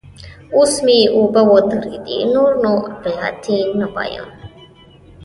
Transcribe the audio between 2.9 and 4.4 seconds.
اپلاتي نه وایم.